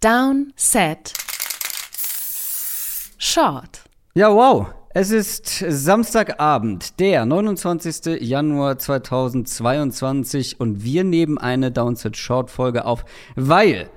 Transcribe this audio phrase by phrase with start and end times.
[0.00, 1.12] Down, Set,
[3.18, 3.82] Short.
[4.14, 4.68] Ja, wow.
[4.94, 8.22] Es ist Samstagabend, der 29.
[8.22, 13.04] Januar 2022 und wir nehmen eine Downset Short Folge auf,
[13.36, 13.90] weil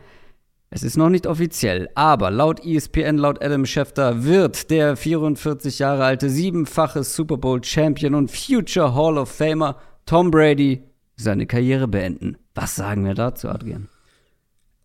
[0.71, 6.04] es ist noch nicht offiziell, aber laut ESPN, laut Adam Schefter wird der 44 Jahre
[6.04, 10.83] alte siebenfache Super Bowl Champion und Future Hall of Famer Tom Brady
[11.15, 12.38] seine Karriere beenden.
[12.55, 13.88] Was sagen wir dazu, Adrian?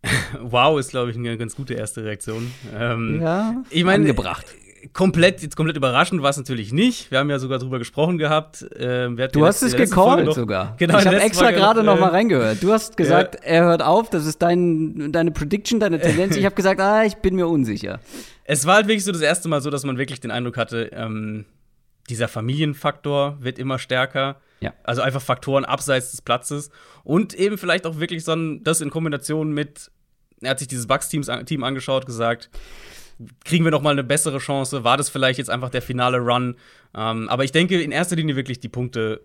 [0.40, 2.52] Wow, ist, glaube ich, eine ganz gute erste Reaktion.
[2.76, 4.46] Ähm, ja, ich meine, angebracht
[4.92, 7.10] komplett, jetzt komplett überraschend war es natürlich nicht.
[7.10, 8.62] Wir haben ja sogar drüber gesprochen gehabt.
[8.62, 10.76] Äh, du hast es gecallt sogar.
[10.78, 12.62] Genau, ich habe extra gerade noch, mal reingehört.
[12.62, 13.40] Du hast gesagt, ja.
[13.42, 14.10] er hört auf.
[14.10, 16.36] Das ist dein, deine Prediction, deine Tendenz.
[16.36, 18.00] Ich habe gesagt, ah, ich bin mir unsicher.
[18.44, 20.90] Es war halt wirklich so das erste Mal so, dass man wirklich den Eindruck hatte,
[20.92, 21.44] ähm,
[22.08, 24.36] dieser Familienfaktor wird immer stärker.
[24.60, 24.74] Ja.
[24.82, 26.70] Also einfach Faktoren abseits des Platzes.
[27.04, 29.90] Und eben vielleicht auch wirklich so ein, das in Kombination mit,
[30.40, 32.50] er hat sich dieses Bucks-Team angeschaut, gesagt,
[33.44, 34.84] kriegen wir noch mal eine bessere Chance?
[34.84, 36.56] War das vielleicht jetzt einfach der finale Run?
[36.94, 39.22] Ähm, aber ich denke in erster Linie wirklich die Punkte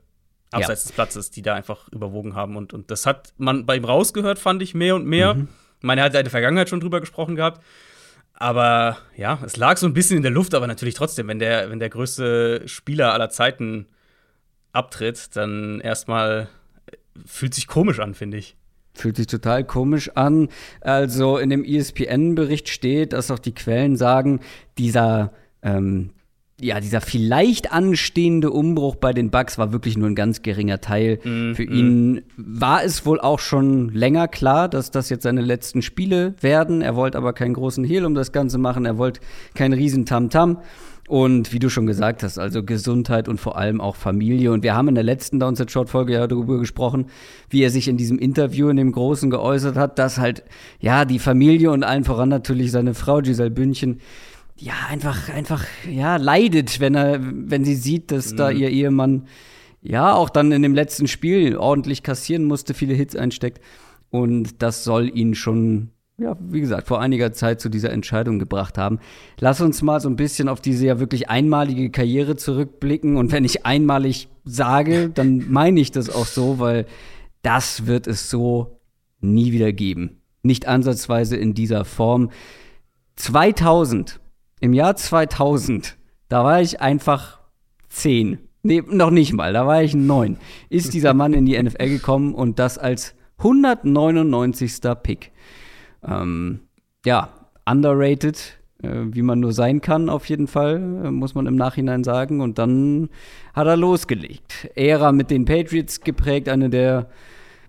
[0.51, 0.87] abseits ja.
[0.87, 2.55] des Platzes, die da einfach überwogen haben.
[2.55, 5.35] Und, und das hat man bei ihm rausgehört, fand ich mehr und mehr.
[5.35, 5.47] Mhm.
[5.79, 7.63] Ich meine, er hat ja in der Vergangenheit schon drüber gesprochen gehabt.
[8.33, 11.69] Aber ja, es lag so ein bisschen in der Luft, aber natürlich trotzdem, wenn der,
[11.69, 13.87] wenn der größte Spieler aller Zeiten
[14.73, 16.49] abtritt, dann erstmal
[17.25, 18.57] fühlt sich komisch an, finde ich.
[18.95, 20.49] Fühlt sich total komisch an.
[20.81, 24.39] Also in dem ESPN-Bericht steht, dass auch die Quellen sagen,
[24.77, 25.31] dieser,
[25.63, 26.11] ähm,
[26.61, 31.19] ja, dieser vielleicht anstehende Umbruch bei den Bucks war wirklich nur ein ganz geringer Teil.
[31.23, 31.73] Mm, Für mm.
[31.73, 36.81] ihn war es wohl auch schon länger klar, dass das jetzt seine letzten Spiele werden.
[36.81, 38.85] Er wollte aber keinen großen Hehl um das Ganze machen.
[38.85, 39.21] Er wollte
[39.55, 40.57] keinen riesen Tamtam.
[40.57, 40.61] -Tam.
[41.09, 44.53] Und wie du schon gesagt hast, also Gesundheit und vor allem auch Familie.
[44.53, 47.07] Und wir haben in der letzten Downset Short Folge ja darüber gesprochen,
[47.49, 50.43] wie er sich in diesem Interview in dem Großen geäußert hat, dass halt,
[50.79, 53.99] ja, die Familie und allen voran natürlich seine Frau Giselle Bündchen,
[54.57, 58.37] ja, einfach, einfach, ja, leidet, wenn er, wenn sie sieht, dass mhm.
[58.37, 59.27] da ihr Ehemann,
[59.81, 63.59] ja, auch dann in dem letzten Spiel ordentlich kassieren musste, viele Hits einsteckt.
[64.09, 68.77] Und das soll ihn schon ja, wie gesagt, vor einiger Zeit zu dieser Entscheidung gebracht
[68.77, 68.99] haben.
[69.39, 73.17] Lass uns mal so ein bisschen auf diese ja wirklich einmalige Karriere zurückblicken.
[73.17, 76.85] Und wenn ich einmalig sage, dann meine ich das auch so, weil
[77.41, 78.79] das wird es so
[79.21, 80.21] nie wieder geben.
[80.43, 82.29] Nicht ansatzweise in dieser Form.
[83.15, 84.19] 2000,
[84.59, 85.97] im Jahr 2000,
[86.29, 87.39] da war ich einfach
[87.89, 88.39] zehn.
[88.61, 90.37] Nee, noch nicht mal, da war ich neun.
[90.69, 94.79] Ist dieser Mann in die NFL gekommen und das als 199.
[95.01, 95.31] Pick.
[96.05, 96.61] Ähm,
[97.05, 97.29] ja,
[97.65, 100.75] underrated, äh, wie man nur sein kann, auf jeden Fall,
[101.05, 102.41] äh, muss man im Nachhinein sagen.
[102.41, 103.09] Und dann
[103.53, 104.69] hat er losgelegt.
[104.75, 107.09] Ära mit den Patriots geprägt, eine der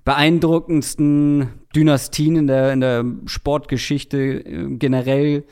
[0.05, 5.45] beeindruckendsten Dynastien in der, in der Sportgeschichte äh, generell.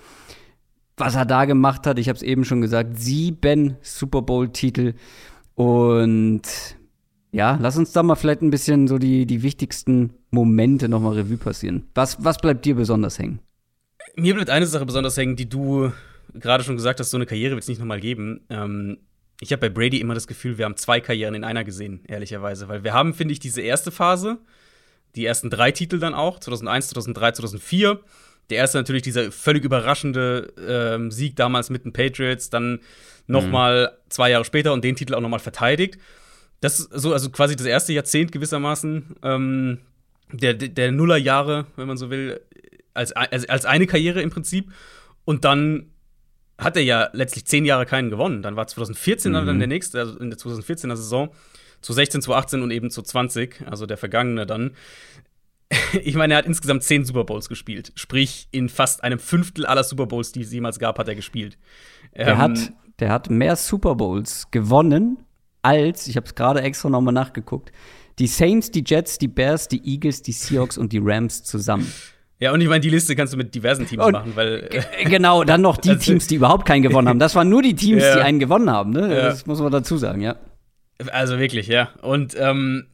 [0.96, 4.94] Was er da gemacht hat, ich habe es eben schon gesagt, sieben Super Bowl-Titel.
[5.54, 6.42] Und
[7.32, 11.38] ja, lass uns da mal vielleicht ein bisschen so die, die wichtigsten Momente nochmal Revue
[11.38, 11.88] passieren.
[11.94, 13.40] Was, was bleibt dir besonders hängen?
[14.16, 15.92] Mir bleibt eine Sache besonders hängen, die du
[16.34, 18.42] gerade schon gesagt hast, so eine Karriere wird es nicht nochmal geben.
[18.50, 18.98] Ähm,
[19.40, 22.68] ich habe bei Brady immer das Gefühl, wir haben zwei Karrieren in einer gesehen, ehrlicherweise.
[22.68, 24.38] Weil wir haben, finde ich, diese erste Phase,
[25.16, 28.00] die ersten drei Titel dann auch, 2001, 2003, 2004.
[28.50, 32.80] Der erste natürlich dieser völlig überraschende ähm, Sieg damals mit den Patriots, dann
[33.26, 33.50] noch mhm.
[33.50, 35.98] mal zwei Jahre später und den Titel auch noch mal verteidigt.
[36.62, 39.16] Das ist so, also quasi das erste Jahrzehnt gewissermaßen.
[39.22, 39.78] Ähm,
[40.32, 42.40] der, der Nullerjahre, wenn man so will,
[42.94, 44.72] als, als, als eine Karriere im Prinzip.
[45.24, 45.90] Und dann
[46.56, 48.42] hat er ja letztlich zehn Jahre keinen gewonnen.
[48.42, 49.44] Dann war 2014 mhm.
[49.44, 51.30] dann der nächste, also in der 2014er Saison,
[51.80, 54.70] zu 16, zu 18 und eben zu 20, also der vergangene dann.
[56.04, 57.92] Ich meine, er hat insgesamt zehn Super Bowls gespielt.
[57.96, 61.58] Sprich, in fast einem Fünftel aller Super Bowls, die es jemals gab, hat er gespielt.
[62.16, 65.18] Der, ähm, hat, der hat mehr Super Bowls gewonnen
[65.62, 67.72] als, ich habe es gerade extra nochmal nachgeguckt,
[68.18, 71.90] die Saints, die Jets, die Bears, die Eagles, die Seahawks und die Rams zusammen.
[72.38, 74.68] Ja, und ich meine, die Liste kannst du mit diversen Teams und, machen, weil.
[74.70, 77.20] Äh, genau, dann noch die also, Teams, die überhaupt keinen gewonnen haben.
[77.20, 78.16] Das waren nur die Teams, ja.
[78.16, 79.08] die einen gewonnen haben, ne?
[79.08, 80.36] Das muss man dazu sagen, ja.
[81.12, 81.90] Also wirklich, ja.
[82.02, 82.86] Und ähm,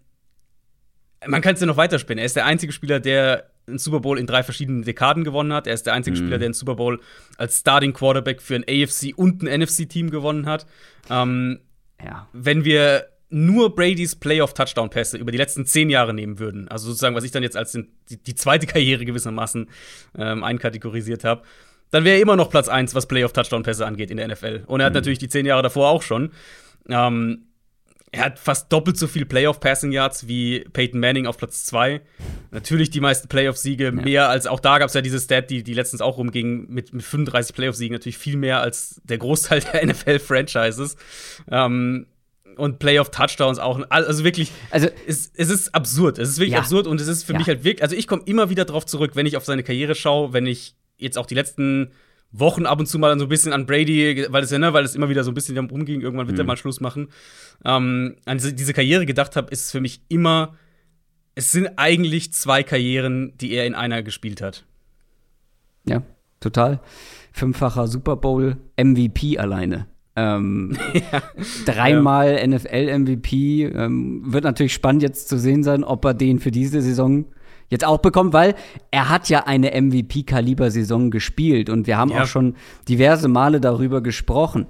[1.26, 2.18] man kann es ja noch weiterspinnen.
[2.18, 5.66] Er ist der einzige Spieler, der einen Super Bowl in drei verschiedenen Dekaden gewonnen hat.
[5.66, 6.20] Er ist der einzige mhm.
[6.20, 7.00] Spieler, der einen Super Bowl
[7.36, 10.66] als Starting Quarterback für ein AFC und ein NFC-Team gewonnen hat.
[11.10, 11.60] Ähm,
[12.04, 12.28] ja.
[12.32, 17.24] Wenn wir nur Bradys Playoff-Touchdown-Pässe über die letzten zehn Jahre nehmen würden, also sozusagen, was
[17.24, 17.86] ich dann jetzt als die,
[18.16, 19.68] die zweite Karriere gewissermaßen
[20.16, 21.42] ähm, einkategorisiert habe,
[21.90, 24.64] dann wäre er immer noch Platz 1, was Playoff-Touchdown-Pässe angeht in der NFL.
[24.66, 24.98] Und er hat mhm.
[24.98, 26.32] natürlich die zehn Jahre davor auch schon.
[26.88, 27.47] Ähm,
[28.10, 32.00] Er hat fast doppelt so viel Playoff-Passing-Yards wie Peyton Manning auf Platz 2.
[32.50, 33.92] Natürlich die meisten Playoff-Siege, ja.
[33.92, 36.94] mehr als auch da gab es ja diese Stat, die, die letztens auch rumging, mit,
[36.94, 40.96] mit 35 Playoff-Siegen, natürlich viel mehr als der Großteil der NFL-Franchises.
[41.50, 42.06] Ähm,
[42.56, 43.80] und Playoff-Touchdowns auch.
[43.88, 46.18] Also wirklich, also es, es ist absurd.
[46.18, 46.58] Es ist wirklich ja.
[46.58, 47.38] absurd und es ist für ja.
[47.38, 49.94] mich halt wirklich, also ich komme immer wieder drauf zurück, wenn ich auf seine Karriere
[49.94, 51.92] schaue, wenn ich jetzt auch die letzten
[52.30, 54.84] Wochen ab und zu mal so ein bisschen an Brady, weil es ja, ne, weil
[54.84, 56.42] es immer wieder so ein bisschen rumging, irgendwann wird mhm.
[56.42, 57.08] er mal Schluss machen,
[57.64, 60.54] ähm, an diese Karriere gedacht habe, ist es für mich immer,
[61.34, 64.64] es sind eigentlich zwei Karrieren, die er in einer gespielt hat.
[65.86, 66.02] Ja,
[66.40, 66.80] total.
[67.32, 69.86] Fünffacher Super Bowl MVP alleine.
[70.16, 70.76] Ähm,
[71.12, 71.22] ja.
[71.64, 72.46] Dreimal ja.
[72.46, 73.64] NFL-MVP.
[73.66, 77.26] Ähm, wird natürlich spannend jetzt zu sehen sein, ob er den für diese Saison
[77.68, 78.54] jetzt auch bekommt, weil
[78.90, 82.22] er hat ja eine MVP-Kaliber-Saison gespielt und wir haben ja.
[82.22, 82.56] auch schon
[82.88, 84.66] diverse Male darüber gesprochen.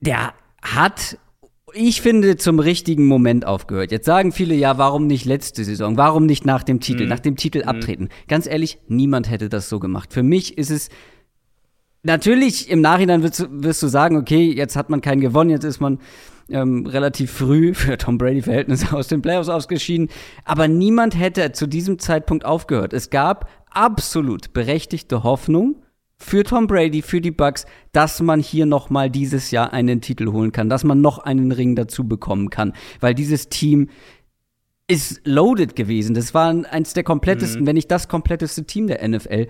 [0.00, 1.18] Der hat,
[1.72, 3.90] ich finde, zum richtigen Moment aufgehört.
[3.90, 5.96] Jetzt sagen viele, ja, warum nicht letzte Saison?
[5.96, 7.08] Warum nicht nach dem Titel, mhm.
[7.08, 7.68] nach dem Titel mhm.
[7.68, 8.08] abtreten?
[8.28, 10.12] Ganz ehrlich, niemand hätte das so gemacht.
[10.12, 10.90] Für mich ist es
[12.02, 15.64] natürlich im Nachhinein wirst du, wirst du sagen, okay, jetzt hat man keinen gewonnen, jetzt
[15.64, 15.98] ist man
[16.48, 20.08] ähm, relativ früh für Tom Brady-Verhältnisse aus den Playoffs ausgeschieden.
[20.44, 22.92] Aber niemand hätte zu diesem Zeitpunkt aufgehört.
[22.92, 25.76] Es gab absolut berechtigte Hoffnung
[26.18, 30.32] für Tom Brady, für die Bucks, dass man hier noch mal dieses Jahr einen Titel
[30.32, 33.90] holen kann, dass man noch einen Ring dazu bekommen kann, weil dieses Team
[34.88, 36.14] ist loaded gewesen.
[36.14, 37.66] Das war eins der komplettesten, mhm.
[37.66, 39.48] wenn nicht das kompletteste Team der NFL.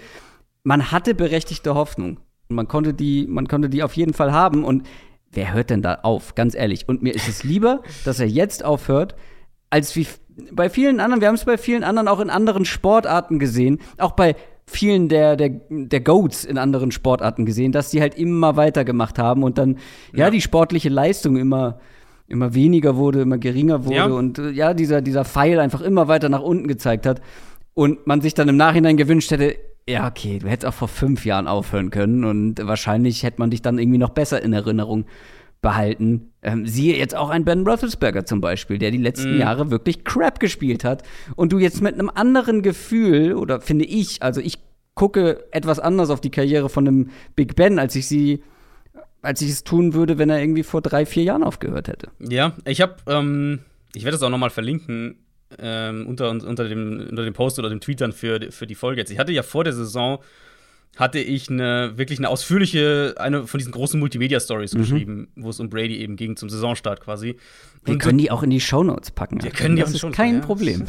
[0.65, 2.19] Man hatte berechtigte Hoffnung.
[2.49, 4.87] Man konnte die, man konnte die auf jeden Fall haben und
[5.37, 6.35] wer hört denn da auf?
[6.35, 6.89] Ganz ehrlich.
[6.89, 9.15] Und mir ist es lieber, dass er jetzt aufhört,
[9.71, 10.07] als wie
[10.53, 11.21] bei vielen anderen.
[11.21, 13.79] Wir haben es bei vielen anderen auch in anderen Sportarten gesehen.
[13.99, 14.35] Auch bei
[14.67, 19.45] vielen der, der, der Goats in anderen Sportarten gesehen, dass die halt immer weitergemacht haben
[19.45, 19.79] und dann,
[20.13, 21.79] ja, ja die sportliche Leistung immer,
[22.27, 24.07] immer weniger wurde, immer geringer wurde ja.
[24.07, 27.21] und äh, ja, dieser, dieser Pfeil einfach immer weiter nach unten gezeigt hat.
[27.75, 29.57] Und man sich dann im Nachhinein gewünscht hätte,
[29.89, 33.63] ja, okay, du hättest auch vor fünf Jahren aufhören können und wahrscheinlich hätte man dich
[33.63, 35.07] dann irgendwie noch besser in Erinnerung
[35.63, 36.33] behalten.
[36.43, 39.41] Ähm, siehe jetzt auch ein Ben Roethlisberger zum Beispiel, der die letzten mm.
[39.41, 41.03] Jahre wirklich Crap gespielt hat
[41.35, 44.59] und du jetzt mit einem anderen Gefühl, oder finde ich, also ich
[44.95, 48.43] gucke etwas anders auf die Karriere von einem Big Ben, als ich sie
[49.23, 52.11] als ich es tun würde, wenn er irgendwie vor drei, vier Jahren aufgehört hätte.
[52.21, 53.61] Ja, ich habe, ähm,
[53.93, 55.17] ich werde das auch noch mal verlinken,
[55.59, 59.01] ähm, unter, unter, dem, unter dem Post oder dem Tweet dann für, für die Folge
[59.01, 59.11] jetzt.
[59.11, 60.21] Ich hatte ja vor der Saison
[60.97, 64.79] hatte ich eine wirklich eine ausführliche, eine von diesen großen Multimedia-Stories mhm.
[64.79, 67.37] geschrieben, wo es um Brady eben ging, zum Saisonstart quasi.
[67.85, 69.43] Wir und können die auch in die Shownotes packen.
[69.43, 70.85] Wir können die das auch in ist kein ja, Problem.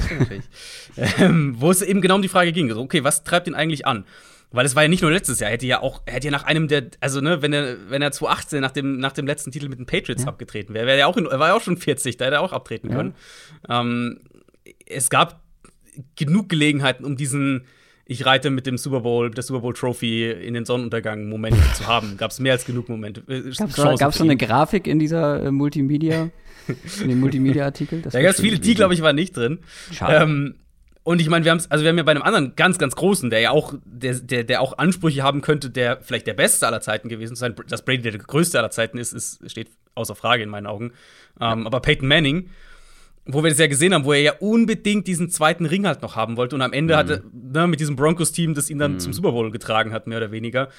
[1.19, 3.85] ähm, wo es eben genau um die Frage ging, also, okay, was treibt ihn eigentlich
[3.85, 4.05] an?
[4.51, 6.31] Weil es war ja nicht nur letztes Jahr, er hätte ja auch, er hätte ja
[6.31, 9.51] nach einem der, also ne, wenn er, wenn er 2018 nach dem, nach dem letzten
[9.51, 10.29] Titel mit den Patriots ja.
[10.29, 12.41] abgetreten wäre, wäre er auch in, er war ja auch schon 40, da hätte er
[12.41, 12.95] auch abtreten ja.
[12.95, 13.15] können.
[13.67, 14.19] Ähm,
[14.89, 15.41] es gab
[16.15, 17.65] genug Gelegenheiten, um diesen
[18.09, 21.87] ich reite mit dem Super Bowl, der Super Bowl Trophy in den Sonnenuntergang Momente zu
[21.87, 22.15] haben.
[22.15, 23.21] Gab es mehr als genug Momente.
[23.27, 26.29] Äh, Gab es so eine Grafik in dieser äh, Multimedia,
[27.01, 28.01] in dem Multimedia-Artikel?
[28.01, 29.59] Da gab es viele, die, glaube ich, waren nicht drin.
[29.91, 30.23] Schade.
[30.23, 30.55] Ähm,
[31.03, 33.29] und ich meine, wir haben also wir haben ja bei einem anderen ganz, ganz großen,
[33.29, 36.81] der ja auch, der, der, der auch Ansprüche haben könnte, der vielleicht der Beste aller
[36.81, 40.43] Zeiten gewesen zu sein, dass Brady der größte aller Zeiten ist, ist steht außer Frage
[40.43, 40.91] in meinen Augen.
[41.39, 41.65] Ähm, ja.
[41.65, 42.49] Aber Peyton Manning
[43.27, 46.15] wo wir das ja gesehen haben, wo er ja unbedingt diesen zweiten Ring halt noch
[46.15, 46.97] haben wollte und am Ende mhm.
[46.97, 48.99] hatte, ne, mit diesem Broncos-Team, das ihn dann mhm.
[48.99, 50.69] zum Super Bowl getragen hat, mehr oder weniger.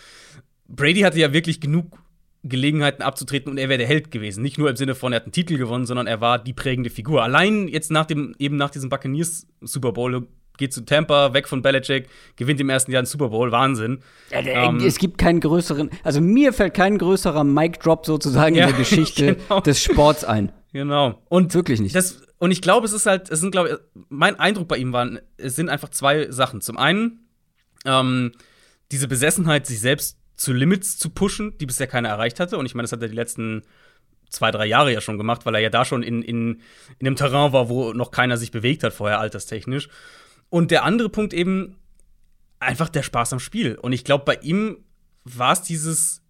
[0.68, 1.98] Brady hatte ja wirklich genug
[2.44, 4.42] Gelegenheiten abzutreten und er wäre der Held gewesen.
[4.42, 6.90] Nicht nur im Sinne von, er hat einen Titel gewonnen, sondern er war die prägende
[6.90, 7.22] Figur.
[7.22, 11.62] Allein jetzt nach dem, eben nach diesem Buccaneers Super Bowl geht zu Tampa, weg von
[11.62, 14.00] Belichick, gewinnt im ersten Jahr einen Super Bowl, Wahnsinn.
[14.30, 18.64] Ja, ähm, es gibt keinen größeren, also mir fällt kein größerer Mic Drop sozusagen ja,
[18.64, 19.60] in der Geschichte genau.
[19.60, 20.52] des Sports ein.
[20.72, 21.22] Genau.
[21.28, 21.94] Und wirklich nicht.
[21.94, 25.08] Das, und ich glaube, es ist halt, es sind, glaube mein Eindruck bei ihm war,
[25.36, 26.60] es sind einfach zwei Sachen.
[26.60, 27.28] Zum einen,
[27.84, 28.32] ähm,
[28.92, 32.58] diese Besessenheit, sich selbst zu Limits zu pushen, die bisher keiner erreicht hatte.
[32.58, 33.62] Und ich meine, das hat er die letzten
[34.30, 36.60] zwei, drei Jahre ja schon gemacht, weil er ja da schon in, in,
[36.98, 39.88] in einem Terrain war, wo noch keiner sich bewegt hat vorher, alterstechnisch.
[40.48, 41.76] Und der andere Punkt eben,
[42.60, 43.76] einfach der Spaß am Spiel.
[43.76, 44.84] Und ich glaube, bei ihm
[45.24, 46.22] war es dieses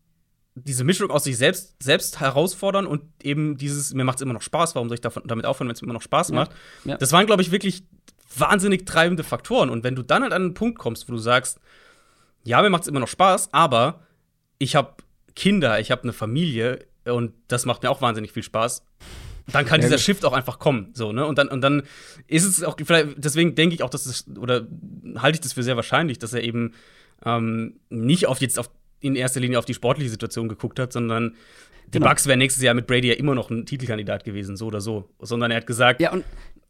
[0.64, 4.42] diese Mischung aus sich selbst, selbst herausfordern und eben dieses, mir macht es immer noch
[4.42, 6.50] Spaß, warum soll ich davon, damit aufhören, wenn es immer noch Spaß macht.
[6.84, 6.96] Ja.
[6.96, 7.84] Das waren, glaube ich, wirklich
[8.36, 9.70] wahnsinnig treibende Faktoren.
[9.70, 11.58] Und wenn du dann halt an einen Punkt kommst, wo du sagst,
[12.44, 14.00] ja, mir macht es immer noch Spaß, aber
[14.58, 14.94] ich habe
[15.34, 18.84] Kinder, ich habe eine Familie und das macht mir auch wahnsinnig viel Spaß.
[19.52, 21.24] Dann kann dieser Shift auch einfach kommen, so ne?
[21.24, 21.82] Und dann und dann
[22.26, 24.66] ist es auch vielleicht deswegen denke ich auch, dass es oder
[25.16, 26.74] halte ich das für sehr wahrscheinlich, dass er eben
[27.24, 28.68] ähm, nicht auf jetzt auf
[29.00, 31.34] in erster Linie auf die sportliche Situation geguckt hat, sondern
[31.86, 32.06] die Genau.
[32.08, 35.08] Bucks wären nächstes Jahr mit Brady ja immer noch ein Titelkandidat gewesen, so oder so.
[35.20, 36.24] Sondern er hat gesagt, Ja, und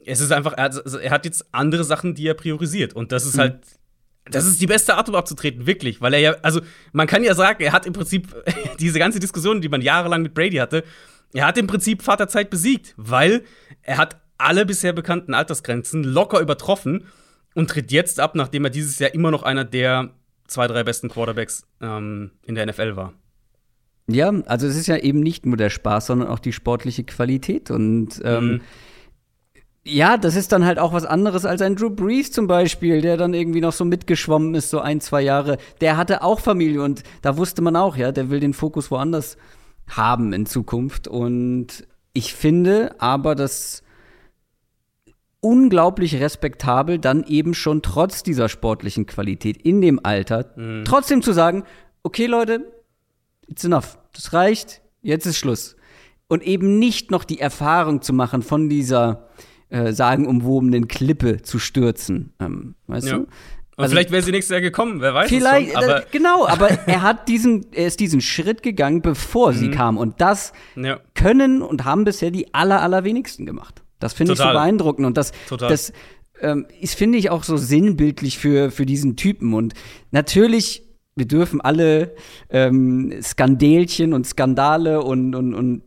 [0.05, 2.95] es ist einfach, er hat, jetzt andere Sachen, die er priorisiert.
[2.95, 3.41] Und das ist Mhm.
[3.41, 3.59] halt,
[4.31, 6.01] das ist die beste Art, um abzutreten, wirklich.
[6.01, 6.61] Weil er ja, also
[6.93, 8.29] man kann ja sagen, er hat im Prinzip
[8.81, 10.85] diese ganze Diskussion, die man jahrelang mit Brady hatte,
[11.35, 13.43] er hat im Prinzip Vaterzeit besiegt, weil
[13.83, 17.07] er hat alle bisher bekannten Altersgrenzen locker übertroffen
[17.55, 20.11] und tritt jetzt ab, nachdem er dieses Jahr immer noch einer der
[20.49, 23.13] zwei, drei besten Quarterbacks ähm, in der NFL war.
[24.11, 27.71] Ja, also es ist ja eben nicht nur der Spaß, sondern auch die sportliche Qualität.
[27.71, 28.61] Und ähm, Mhm.
[29.85, 33.17] ja, das ist dann halt auch was anderes als ein Drew Brees zum Beispiel, der
[33.19, 35.59] dann irgendwie noch so mitgeschwommen ist, so ein, zwei Jahre.
[35.83, 39.37] Der hatte auch Familie und da wusste man auch, ja, der will den Fokus woanders
[39.89, 41.07] haben in Zukunft.
[41.07, 43.83] Und ich finde aber, dass
[45.41, 50.55] unglaublich respektabel, dann eben schon trotz dieser sportlichen Qualität in dem Alter,
[50.85, 51.65] trotzdem zu sagen,
[52.03, 52.73] okay Leute,
[53.47, 55.77] it's enough, das reicht, jetzt ist Schluss.
[56.29, 59.29] Und eben nicht noch die Erfahrung zu machen, von dieser
[59.71, 62.33] äh, sagenumwobenen Klippe zu stürzen.
[62.41, 63.15] Ähm, weißt Ja.
[63.15, 63.21] du?
[63.23, 63.29] Und
[63.77, 65.29] Also- vielleicht wäre sie nächstes Jahr gekommen, wer weiß.
[65.29, 69.53] Vielleicht, schon, aber äh, genau, aber er hat diesen, er ist diesen Schritt gegangen, bevor
[69.53, 69.57] Mhm.
[69.57, 69.97] sie kam.
[69.99, 70.99] Und das ja.
[71.15, 73.83] können und haben bisher die aller, allerwenigsten gemacht.
[73.99, 75.07] Das finde ich so beeindruckend.
[75.07, 75.69] Und das, Total.
[75.69, 75.93] das
[76.41, 79.55] ähm, ist, finde ich, auch so sinnbildlich für, für diesen Typen.
[79.55, 79.75] Und
[80.11, 80.83] natürlich,
[81.17, 82.15] wir dürfen alle
[82.51, 85.83] ähm, Skandälchen und Skandale und, und, und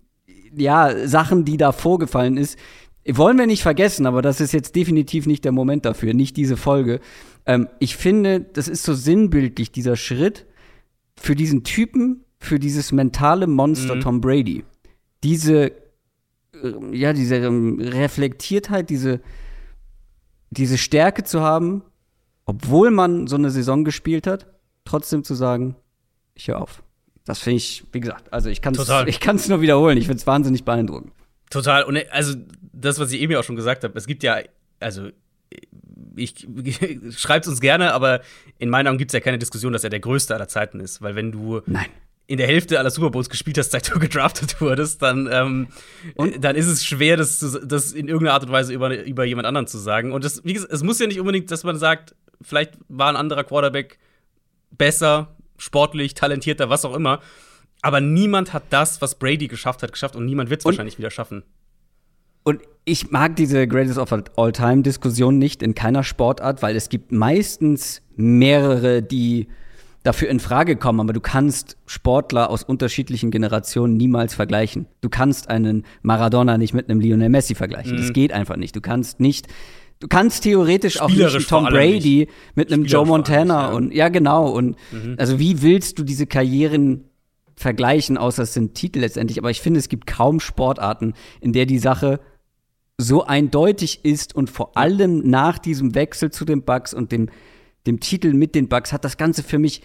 [0.56, 2.58] ja, Sachen, die da vorgefallen ist,
[3.08, 6.58] wollen wir nicht vergessen, aber das ist jetzt definitiv nicht der Moment dafür, nicht diese
[6.58, 7.00] Folge.
[7.46, 10.46] Ähm, ich finde, das ist so sinnbildlich, dieser Schritt
[11.16, 14.02] für diesen Typen, für dieses mentale Monster Mhm.
[14.02, 14.64] Tom Brady.
[15.24, 15.72] Diese,
[16.92, 19.22] ja, diese ähm, Reflektiertheit, diese,
[20.50, 21.84] diese Stärke zu haben,
[22.46, 24.48] obwohl man so eine Saison gespielt hat,
[24.86, 25.76] trotzdem zu sagen,
[26.34, 26.84] ich höre auf.
[27.26, 29.08] Das finde ich, wie gesagt, also ich kann es Total.
[29.08, 29.98] ich kann's nur wiederholen.
[29.98, 31.14] Ich finde es wahnsinnig beeindruckend.
[31.50, 31.84] Total.
[31.84, 32.36] Und äh, also
[32.74, 34.40] das, was ich eben ja auch schon gesagt habe, es gibt ja,
[34.80, 35.10] also
[36.16, 36.48] ich
[37.12, 38.22] schreibt uns gerne, aber
[38.58, 41.02] in meinen Augen gibt es ja keine Diskussion, dass er der größte aller Zeiten ist,
[41.02, 41.88] weil wenn du Nein.
[42.32, 45.68] In der Hälfte aller Super Bowls gespielt hast, seit du gedraftet wurdest, dann, ähm,
[46.40, 49.68] dann ist es schwer, das, das in irgendeiner Art und Weise über, über jemand anderen
[49.68, 50.14] zu sagen.
[50.14, 53.18] Und das, wie gesagt, es muss ja nicht unbedingt, dass man sagt, vielleicht war ein
[53.18, 54.00] anderer Quarterback
[54.72, 57.20] besser, sportlich, talentierter, was auch immer.
[57.82, 61.12] Aber niemand hat das, was Brady geschafft hat, geschafft und niemand wird es wahrscheinlich wieder
[61.12, 61.44] schaffen.
[62.44, 66.88] Und ich mag diese Greatest of All Time Diskussion nicht in keiner Sportart, weil es
[66.88, 69.50] gibt meistens mehrere, die
[70.04, 74.88] dafür in Frage kommen, aber du kannst Sportler aus unterschiedlichen Generationen niemals vergleichen.
[75.02, 77.98] Du kannst einen Maradona nicht mit einem Lionel Messi vergleichen.
[77.98, 78.76] Das geht einfach nicht.
[78.76, 79.48] Du kannst nicht
[80.00, 83.78] Du kannst theoretisch auch nicht einen Tom Brady mit einem Joe Montana nicht, ja.
[83.78, 84.76] und ja genau und
[85.18, 87.06] also wie willst du diese Karrieren
[87.56, 91.68] vergleichen, außer es sind Titel letztendlich, aber ich finde, es gibt kaum Sportarten, in der
[91.68, 92.20] die Sache
[92.98, 97.30] so eindeutig ist und vor allem nach diesem Wechsel zu den Bucks und dem,
[97.88, 99.82] dem Titel mit den Bucks hat das Ganze für mich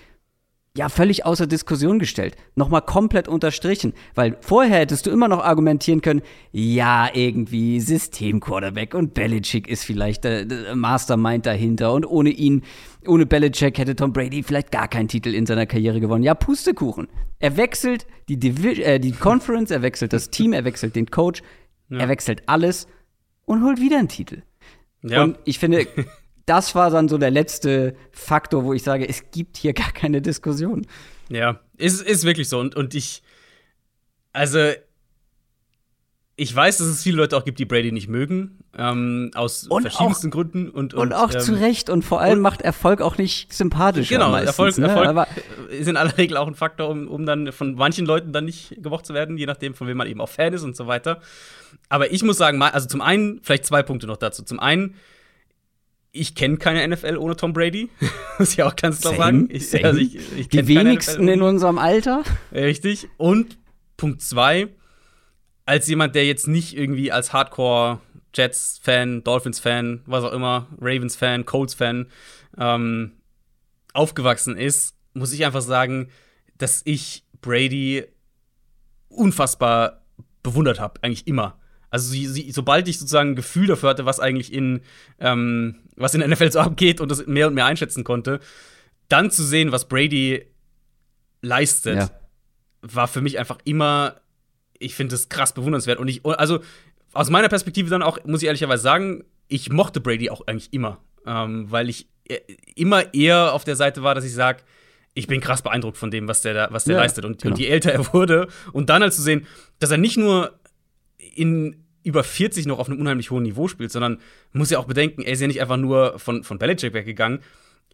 [0.77, 2.37] ja völlig außer Diskussion gestellt.
[2.55, 3.95] Nochmal komplett unterstrichen.
[4.15, 6.23] Weil vorher hättest du immer noch argumentieren können,
[6.53, 12.63] ja, irgendwie System-Quarterback und Belichick ist vielleicht der, der Mastermind dahinter und ohne ihn,
[13.07, 16.25] ohne Belichick hätte Tom Brady vielleicht gar keinen Titel in seiner Karriere gewonnen.
[16.25, 17.09] Ja, Pustekuchen.
[17.39, 21.43] Er wechselt die, Divi äh, die Conference, er wechselt das Team, er wechselt den Coach,
[21.89, 22.89] er wechselt alles
[23.45, 24.43] und holt wieder einen Titel.
[25.03, 25.23] Ja.
[25.23, 25.87] Und ich finde,
[26.47, 30.23] das war dann so der letzte Faktor, wo ich sage, es gibt hier gar keine
[30.23, 30.87] Diskussion.
[31.29, 32.59] Ja, ist, ist wirklich so.
[32.61, 33.23] Und, und ich,
[34.33, 34.71] also,
[36.37, 39.83] ich weiß, dass es viele Leute auch gibt, die Brady nicht mögen, ähm, aus Und
[39.83, 40.69] verschiedensten Gründen.
[40.69, 41.91] Und, Und, auch ähm, zu Recht.
[41.91, 44.09] Und vor allem und- macht Erfolg auch nicht sympathisch.
[44.09, 44.87] Genau, meistens, Erfolg, ne?
[44.89, 45.27] Erfolg Aber
[45.71, 48.81] ist in aller Regel auch ein Faktor, um, um dann von manchen Leuten dann nicht
[48.83, 51.21] gemocht zu werden, je nachdem, von wem man eben auch Fan ist und so weiter.
[51.89, 54.45] Aber ich muss sagen, also zum einen, vielleicht zwei Punkte noch dazu.
[54.45, 54.95] Zum einen,
[56.21, 57.89] ich kenne keine NFL ohne Tom Brady.
[58.39, 59.49] muss ich auch ganz klar Same, sagen.
[59.51, 62.23] Ich, also ich, ich die wenigsten in unserem Alter.
[62.53, 63.09] Richtig.
[63.17, 63.59] Und
[63.97, 64.69] Punkt zwei,
[65.65, 68.01] als jemand, der jetzt nicht irgendwie als Hardcore
[68.35, 72.07] Jets-Fan, Dolphins-Fan, was auch immer, Ravens-Fan, Colts-Fan
[72.59, 73.13] ähm,
[73.95, 76.09] aufgewachsen ist, muss ich einfach sagen,
[76.59, 78.05] dass ich Brady
[79.09, 80.03] unfassbar
[80.43, 81.59] bewundert habe, eigentlich immer.
[81.91, 82.15] Also
[82.51, 84.83] sobald ich sozusagen ein Gefühl dafür hatte, was eigentlich in
[85.19, 88.41] ähm, was in der NFL so abgeht und das mehr und mehr einschätzen konnte,
[89.09, 90.47] dann zu sehen, was Brady
[91.43, 92.11] leistet, Ja.
[92.83, 94.21] war für mich einfach immer,
[94.79, 95.99] ich finde es krass bewundernswert.
[95.99, 96.61] Und ich, also
[97.13, 100.99] aus meiner Perspektive dann auch, muss ich ehrlicherweise sagen, ich mochte Brady auch eigentlich immer.
[101.25, 102.39] Ähm, weil ich äh,
[102.75, 104.63] immer eher auf der Seite war, dass ich sage,
[105.15, 107.25] ich bin krass beeindruckt von dem, was der da, was der ja, leistet.
[107.25, 107.55] Und, genau.
[107.55, 109.47] und je älter er wurde, und dann halt zu sehen,
[109.79, 110.59] dass er nicht nur
[111.35, 114.19] in über 40 noch auf einem unheimlich hohen Niveau spielt, sondern
[114.53, 117.41] muss ja auch bedenken, er ist ja nicht einfach nur von, von Belichick weggegangen,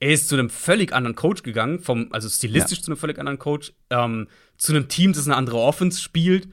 [0.00, 2.85] er ist zu einem völlig anderen Coach gegangen, vom, also stilistisch ja.
[2.85, 4.28] zu einem völlig anderen Coach, ähm,
[4.59, 6.49] zu einem Team, das eine andere Offense spielt.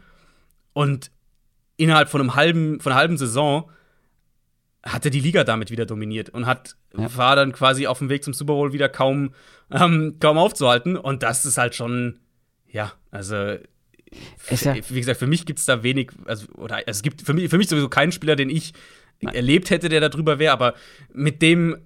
[0.71, 1.11] Und
[1.75, 3.69] innerhalb von einem halben, von einer halben Saison
[4.83, 7.17] hat er die Liga damit wieder dominiert und hat, ja.
[7.17, 9.33] war dann quasi auf dem Weg zum Super Bowl wieder kaum,
[9.71, 10.95] ähm, kaum aufzuhalten.
[10.95, 12.19] Und das ist halt schon,
[12.67, 13.57] ja, also
[14.49, 17.33] ja wie gesagt, für mich gibt es da wenig, also, oder also es gibt für
[17.33, 18.73] mich, für mich sowieso keinen Spieler, den ich
[19.21, 19.35] Nein.
[19.35, 20.73] erlebt hätte, der da drüber wäre, aber
[21.13, 21.77] mit dem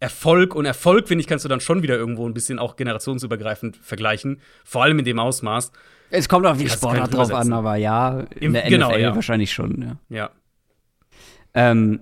[0.00, 3.76] Erfolg und Erfolg, finde ich, kannst du dann schon wieder irgendwo ein bisschen auch generationsübergreifend
[3.78, 5.72] vergleichen, vor allem in dem Ausmaß.
[6.10, 9.14] Es kommt auf die Sportart drauf an, aber ja, in der genau, NFL ja.
[9.14, 9.98] wahrscheinlich schon.
[10.10, 10.16] Ja.
[10.16, 10.30] Ja.
[11.54, 12.00] Ähm,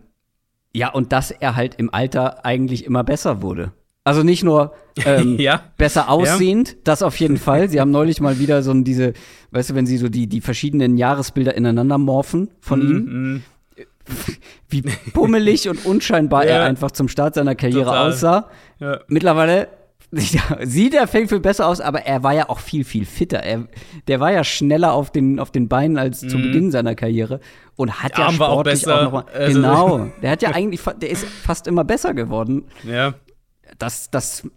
[0.75, 3.73] ja, und dass er halt im Alter eigentlich immer besser wurde.
[4.05, 5.63] Also nicht nur ähm, ja.
[5.77, 6.75] besser aussehend, ja.
[6.85, 7.69] das auf jeden Fall.
[7.69, 9.13] Sie haben neulich mal wieder so diese,
[9.53, 13.35] weißt du, wenn sie so die, die verschiedenen Jahresbilder ineinander morphen von mm, ihm.
[13.35, 13.43] Mm.
[14.69, 14.83] Wie
[15.13, 16.55] pummelig und unscheinbar ja.
[16.55, 18.09] er einfach zum Start seiner Karriere Total.
[18.09, 18.49] aussah.
[19.07, 19.69] Mittlerweile
[20.11, 23.39] sieht er viel, viel besser aus, aber er war ja auch viel, viel fitter.
[23.39, 23.69] Er,
[24.09, 26.29] der war ja schneller auf den, auf den Beinen als mm.
[26.29, 26.43] zu mhm.
[26.43, 27.39] Beginn seiner Karriere
[27.77, 31.09] und hat ja sportlich auch, auch noch mal, also Genau, der hat ja eigentlich, der
[31.09, 32.65] ist fast immer besser geworden.
[32.83, 33.15] Ja
[33.83, 34.49] das, das,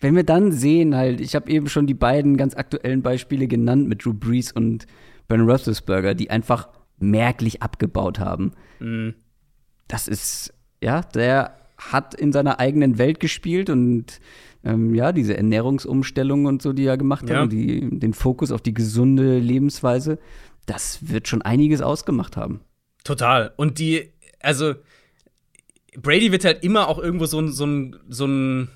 [0.00, 3.88] wenn wir dann sehen, halt, ich habe eben schon die beiden ganz aktuellen Beispiele genannt
[3.88, 4.86] mit Drew Brees und
[5.28, 8.52] Ben Roethlisberger, die einfach merklich abgebaut haben.
[8.80, 9.14] Mhm.
[9.86, 14.20] Das ist, ja, der hat in seiner eigenen Welt gespielt und
[14.64, 17.36] ähm, ja, diese Ernährungsumstellung und so, die er gemacht ja.
[17.36, 20.18] hat, und die, den Fokus auf die gesunde Lebensweise,
[20.66, 22.60] das wird schon einiges ausgemacht haben.
[23.04, 23.52] Total.
[23.56, 24.74] Und die, also
[25.96, 28.68] Brady wird halt immer auch irgendwo so ein, so ein, so ein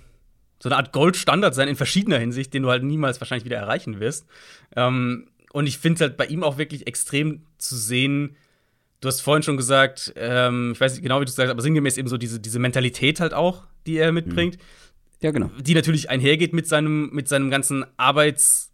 [0.59, 4.01] so eine Art Goldstandard sein in verschiedener Hinsicht, den du halt niemals wahrscheinlich wieder erreichen
[4.01, 4.27] wirst.
[4.75, 8.37] Ähm, und ich finde es halt bei ihm auch wirklich extrem zu sehen.
[9.01, 11.63] Du hast vorhin schon gesagt, ähm, ich weiß nicht genau, wie du es sagst, aber
[11.63, 14.57] sinngemäß eben so diese, diese Mentalität halt auch, die er mitbringt.
[14.57, 14.61] Mhm.
[15.23, 15.51] Ja, genau.
[15.61, 18.71] Die natürlich einhergeht mit seinem, mit seinem ganzen Arbeitswahn,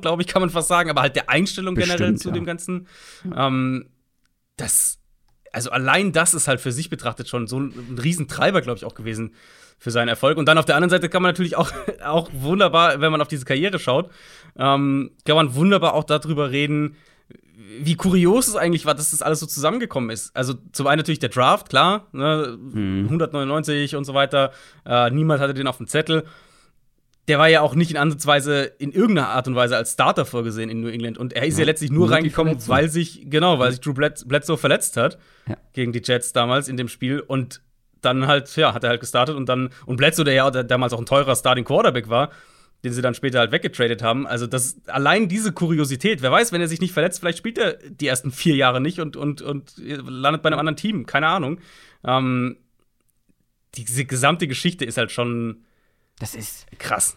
[0.00, 2.34] glaube ich, kann man fast sagen, aber halt der Einstellung Bestimmt, generell zu ja.
[2.34, 2.86] dem Ganzen.
[3.34, 3.90] Ähm,
[4.56, 4.97] das
[5.52, 8.94] also allein das ist halt für sich betrachtet schon so ein Riesentreiber, glaube ich, auch
[8.94, 9.34] gewesen
[9.78, 10.38] für seinen Erfolg.
[10.38, 11.70] Und dann auf der anderen Seite kann man natürlich auch,
[12.04, 14.10] auch wunderbar, wenn man auf diese Karriere schaut,
[14.56, 16.96] ähm, kann man wunderbar auch darüber reden,
[17.80, 20.34] wie kurios es eigentlich war, dass das alles so zusammengekommen ist.
[20.34, 23.04] Also zum einen natürlich der Draft, klar, ne, hm.
[23.04, 24.52] 199 und so weiter.
[24.86, 26.24] Äh, niemand hatte den auf dem Zettel
[27.28, 30.70] der war ja auch nicht in Ansatzweise in irgendeiner Art und Weise als Starter vorgesehen
[30.70, 31.18] in New England.
[31.18, 33.92] Und er ist ja, ja letztlich nur, nur reingekommen, weil sich, genau, weil sich Drew
[33.92, 35.56] Bledsoe verletzt hat ja.
[35.74, 37.20] gegen die Jets damals in dem Spiel.
[37.20, 37.60] Und
[38.00, 40.98] dann halt, ja, hat er halt gestartet und dann, und Bledsoe, der ja damals auch
[40.98, 42.30] ein teurer Starting Quarterback war,
[42.82, 44.26] den sie dann später halt weggetradet haben.
[44.26, 47.74] Also das, allein diese Kuriosität, wer weiß, wenn er sich nicht verletzt, vielleicht spielt er
[47.74, 51.60] die ersten vier Jahre nicht und, und, und landet bei einem anderen Team, keine Ahnung.
[52.04, 52.56] Ähm,
[53.74, 55.64] diese gesamte Geschichte ist halt schon
[56.18, 57.16] das ist krass.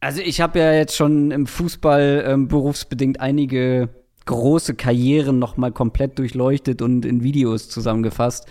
[0.00, 3.88] Also ich habe ja jetzt schon im Fußball ähm, berufsbedingt einige
[4.26, 8.46] große Karrieren noch mal komplett durchleuchtet und in Videos zusammengefasst.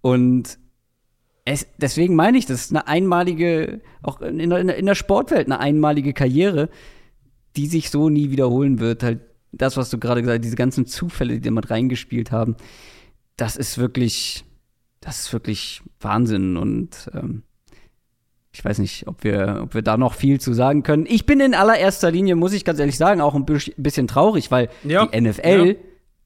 [0.00, 0.58] Und
[1.44, 5.60] es, deswegen meine ich, das ist eine einmalige, auch in, in, in der Sportwelt eine
[5.60, 6.68] einmalige Karriere,
[7.56, 9.02] die sich so nie wiederholen wird.
[9.02, 9.20] Halt
[9.52, 12.56] das, was du gerade gesagt hast, diese ganzen Zufälle, die damit reingespielt haben,
[13.36, 14.44] das ist wirklich,
[15.00, 16.56] das ist wirklich Wahnsinn.
[16.56, 17.44] Und ähm,
[18.52, 21.06] ich weiß nicht, ob wir, ob wir da noch viel zu sagen können.
[21.06, 24.68] Ich bin in allererster Linie, muss ich ganz ehrlich sagen, auch ein bisschen traurig, weil
[24.84, 25.74] ja, die NFL ja.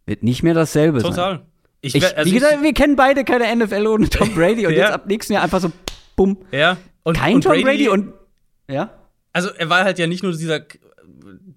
[0.06, 1.14] wird nicht mehr dasselbe Total.
[1.14, 1.24] sein.
[1.38, 1.46] Total.
[1.84, 4.74] Ich, ich, also wie gesagt, ich, wir kennen beide keine NFL ohne Tom Brady und
[4.74, 4.84] ja.
[4.84, 5.72] jetzt ab nächsten Jahr einfach so,
[6.14, 6.38] bumm.
[6.52, 6.76] Ja.
[7.02, 8.12] Und, Kein und Tom Brady, Brady und,
[8.68, 8.90] ja.
[9.32, 10.60] Also er war halt ja nicht nur dieser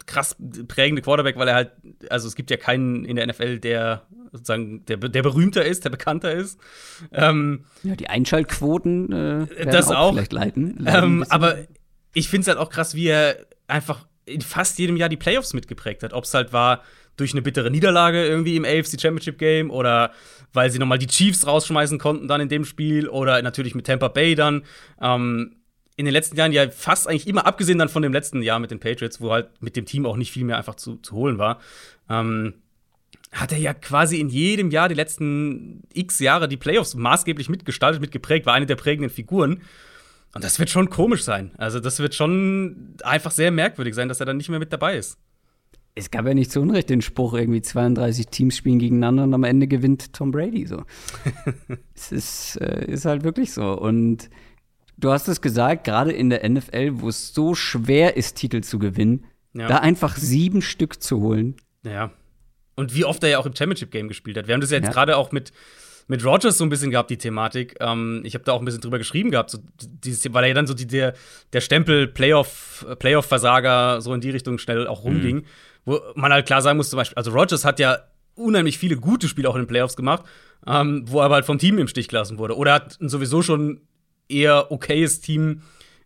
[0.06, 0.36] krass
[0.68, 1.72] prägende Quarterback, weil er halt,
[2.12, 5.90] also es gibt ja keinen in der NFL, der sozusagen der, der berühmter ist, der
[5.90, 6.60] bekannter ist.
[7.12, 10.86] Ähm, ja, die Einschaltquoten äh, das auch, auch, vielleicht leiten.
[10.88, 11.58] Ähm, aber
[12.14, 13.38] ich finde es halt auch krass, wie er
[13.68, 16.14] einfach in fast jedem Jahr die Playoffs mitgeprägt hat.
[16.14, 16.82] Ob es halt war
[17.18, 20.12] durch eine bittere Niederlage irgendwie im AFC Championship Game oder
[20.54, 24.10] weil sie nochmal die Chiefs rausschmeißen konnten dann in dem Spiel oder natürlich mit Tampa
[24.10, 24.64] Bay dann.
[25.02, 25.56] Ähm,
[25.98, 28.72] in den letzten Jahren ja fast eigentlich immer, abgesehen dann von dem letzten Jahr mit
[28.72, 31.38] den Patriots, wo halt mit dem Team auch nicht viel mehr einfach zu, zu holen
[31.38, 31.60] war,
[32.10, 32.56] ähm,
[33.32, 38.02] hat er ja quasi in jedem Jahr die letzten x Jahre die Playoffs maßgeblich mitgestaltet,
[38.02, 39.62] mitgeprägt, war eine der prägenden Figuren.
[40.34, 41.52] Und das wird schon komisch sein.
[41.58, 44.98] Also, das wird schon einfach sehr merkwürdig sein, dass er dann nicht mehr mit dabei
[44.98, 45.18] ist.
[45.96, 49.46] Es gab ja nicht zu Unrecht den Spruch, irgendwie 32 Teams spielen gegeneinander und am
[49.46, 50.84] Ende gewinnt Tom Brady so.
[51.96, 53.78] es ist, äh, ist halt wirklich so.
[53.78, 54.30] Und
[54.98, 58.80] du hast es gesagt, gerade in der NFL, wo es so schwer ist, Titel zu
[58.80, 59.68] gewinnen, ja.
[59.68, 61.56] da einfach sieben Stück zu holen.
[61.84, 62.12] Ja.
[62.76, 64.48] Und wie oft er ja auch im Championship-Game gespielt hat.
[64.48, 64.92] Wir haben das ja jetzt ja.
[64.92, 65.54] gerade auch mit,
[66.08, 67.76] mit Rogers so ein bisschen gehabt, die Thematik.
[67.80, 70.54] Ähm, ich habe da auch ein bisschen drüber geschrieben gehabt, so dieses, weil er ja
[70.54, 71.14] dann so die, der,
[71.54, 75.38] der Stempel Playoff, Playoff-Versager so in die Richtung schnell auch rumging.
[75.38, 75.46] Mhm.
[75.86, 78.00] Wo man halt klar sagen muss, zum Beispiel, also Rogers hat ja
[78.36, 80.26] unheimlich viele gute Spiele auch in den Playoffs gemacht,
[80.68, 82.58] ähm, wo er aber halt vom Team im Stich gelassen wurde.
[82.58, 83.82] Oder hat sowieso schon
[84.30, 85.62] eher okayes Team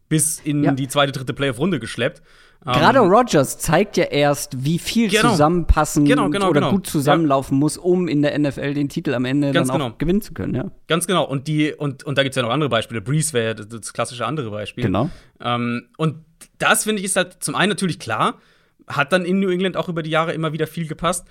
[0.08, 0.72] bis in ja.
[0.72, 2.22] die zweite, dritte Playoff-Runde geschleppt.
[2.66, 6.72] Gerade um, Rogers zeigt ja erst, wie viel genau, zusammenpassen genau, genau, oder genau.
[6.72, 7.60] gut zusammenlaufen ja.
[7.60, 9.96] muss, um in der NFL den Titel am Ende Ganz dann auch genau.
[9.98, 10.56] gewinnen zu können.
[10.56, 10.72] Ja.
[10.88, 11.24] Ganz genau.
[11.24, 13.00] Und, die, und, und da gibt es ja noch andere Beispiele.
[13.00, 14.84] Breeze wäre ja das, das, klassische andere Beispiel.
[14.84, 15.10] Genau.
[15.40, 16.26] Ähm, und
[16.58, 18.42] das, finde ich, ist halt zum einen natürlich klar,
[18.88, 21.26] hat dann in New England auch über die Jahre immer wieder viel gepasst.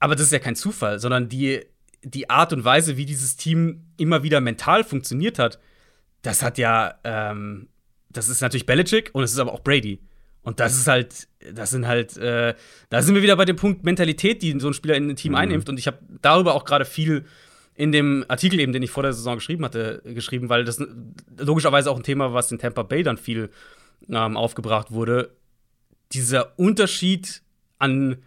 [0.00, 1.60] Aber das ist ja kein Zufall, sondern die,
[2.02, 5.60] die Art und Weise, wie dieses Team immer wieder mental funktioniert hat,
[6.22, 7.68] das hat ja, ähm,
[8.10, 10.00] das ist natürlich Belichick und es ist aber auch Brady.
[10.42, 12.54] Und das ist halt, das sind halt, äh,
[12.88, 15.32] da sind wir wieder bei dem Punkt Mentalität, die so ein Spieler in ein Team
[15.32, 15.38] mhm.
[15.38, 15.68] einnimmt.
[15.68, 17.24] Und ich habe darüber auch gerade viel
[17.74, 20.80] in dem Artikel eben, den ich vor der Saison geschrieben hatte, geschrieben, weil das
[21.36, 23.50] logischerweise auch ein Thema, was in Tampa Bay dann viel
[24.08, 25.30] ähm, aufgebracht wurde.
[26.12, 27.42] Dieser Unterschied
[27.78, 28.18] an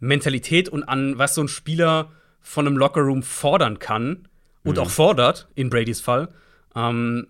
[0.00, 4.28] Mentalität und an was so ein Spieler von einem Lockerroom fordern kann
[4.64, 4.82] und mhm.
[4.82, 6.28] auch fordert, in Bradys Fall,
[6.74, 7.26] ähm,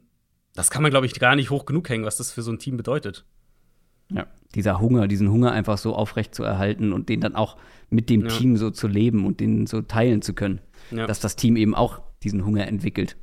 [0.54, 2.58] das kann man, glaube ich, gar nicht hoch genug hängen, was das für so ein
[2.58, 3.24] Team bedeutet.
[4.10, 7.56] Ja, dieser Hunger, diesen Hunger einfach so aufrecht zu erhalten und den dann auch
[7.90, 8.28] mit dem ja.
[8.28, 10.60] Team so zu leben und den so teilen zu können.
[10.90, 11.06] Ja.
[11.06, 13.16] Dass das Team eben auch diesen Hunger entwickelt.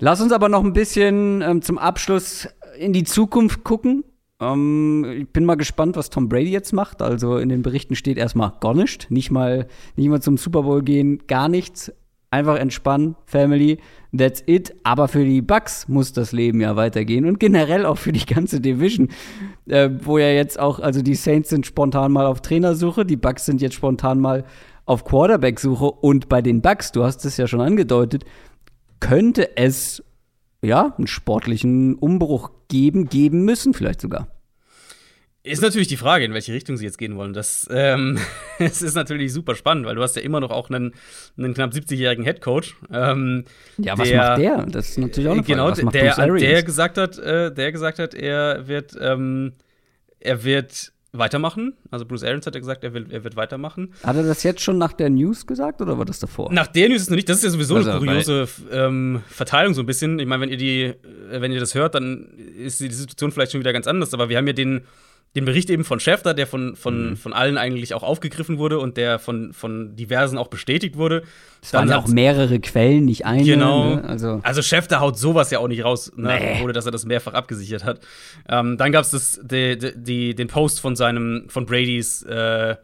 [0.00, 4.02] Lass uns aber noch ein bisschen ähm, zum Abschluss in die Zukunft gucken.
[4.40, 7.00] Ähm, ich bin mal gespannt, was Tom Brady jetzt macht.
[7.00, 9.08] Also in den Berichten steht erstmal gar nichts.
[9.10, 11.92] Nicht mal, nicht mal zum Super Bowl gehen, gar nichts.
[12.32, 13.76] Einfach entspannen, Family,
[14.16, 14.74] that's it.
[14.84, 18.58] Aber für die Bucks muss das Leben ja weitergehen und generell auch für die ganze
[18.58, 19.10] Division,
[19.68, 23.44] äh, wo ja jetzt auch, also die Saints sind spontan mal auf Trainersuche, die Bucks
[23.44, 24.44] sind jetzt spontan mal
[24.86, 28.24] auf Quarterback-Suche und bei den Bucks, du hast es ja schon angedeutet,
[28.98, 30.02] könnte es
[30.62, 34.31] ja einen sportlichen Umbruch geben, geben müssen vielleicht sogar.
[35.44, 37.32] Ist natürlich die Frage, in welche Richtung sie jetzt gehen wollen.
[37.32, 38.18] Das, ähm,
[38.60, 40.94] das ist natürlich super spannend, weil du hast ja immer noch auch einen,
[41.36, 42.76] einen knapp 70-jährigen Headcoach.
[42.92, 43.44] Ähm,
[43.76, 44.66] ja, was der, macht der?
[44.66, 45.52] Das ist natürlich auch eine Frage.
[45.52, 49.54] Genau, was macht der, der gesagt hat, äh, der gesagt hat, er wird, ähm,
[50.20, 51.74] er wird weitermachen.
[51.90, 53.92] Also Bruce Arians hat ja gesagt, er, will, er wird weitermachen.
[54.04, 56.52] Hat er das jetzt schon nach der News gesagt oder war das davor?
[56.52, 57.28] Nach der News ist es noch nicht.
[57.28, 60.20] Das ist ja sowieso also, eine kuriose ähm, Verteilung so ein bisschen.
[60.20, 60.94] Ich meine, wenn ihr die,
[61.30, 64.14] wenn ihr das hört, dann ist die Situation vielleicht schon wieder ganz anders.
[64.14, 64.82] Aber wir haben ja den
[65.34, 67.16] den Bericht eben von Schäfter, der von, von, mhm.
[67.16, 71.22] von allen eigentlich auch aufgegriffen wurde und der von, von diversen auch bestätigt wurde.
[71.62, 73.44] Es waren ja auch mehrere Quellen, nicht eine.
[73.44, 73.94] Genau.
[73.94, 74.04] Ne?
[74.04, 76.38] Also, also Schäfter haut sowas ja auch nicht raus, ne?
[76.38, 76.62] nee.
[76.62, 78.00] ohne dass er das mehrfach abgesichert hat.
[78.48, 82.76] Ähm, dann gab es die, die, den Post von seinem, von Bradys äh, äh,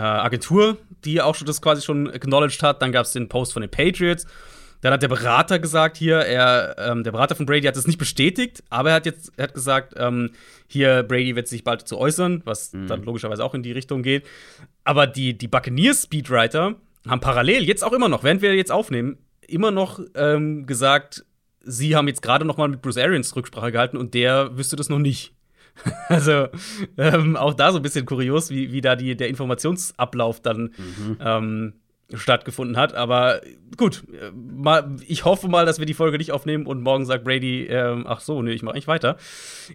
[0.00, 2.80] Agentur, die auch schon das quasi schon acknowledged hat.
[2.80, 4.26] Dann gab es den Post von den Patriots.
[4.82, 7.98] Dann hat der Berater gesagt hier, er, ähm, der Berater von Brady hat es nicht
[7.98, 10.30] bestätigt, aber er hat jetzt er hat gesagt, ähm,
[10.66, 12.88] hier Brady wird sich bald zu äußern, was mhm.
[12.88, 14.26] dann logischerweise auch in die Richtung geht.
[14.82, 16.74] Aber die, die Buccaneers Speedwriter
[17.08, 21.24] haben parallel, jetzt auch immer noch, während wir jetzt aufnehmen, immer noch ähm, gesagt,
[21.60, 24.88] sie haben jetzt gerade noch mal mit Bruce Arians Rücksprache gehalten und der wüsste das
[24.88, 25.32] noch nicht.
[26.08, 26.48] also
[26.98, 31.72] ähm, auch da so ein bisschen kurios, wie, wie da die, der Informationsablauf dann mhm.
[32.14, 32.94] Stattgefunden hat.
[32.94, 33.40] Aber
[33.76, 37.66] gut, mal, ich hoffe mal, dass wir die Folge nicht aufnehmen und morgen sagt Brady,
[37.66, 39.16] ähm, ach so, nee, ich mache nicht weiter.